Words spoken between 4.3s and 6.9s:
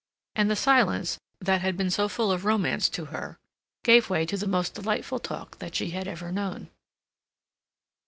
the most delightful talk that she had ever known.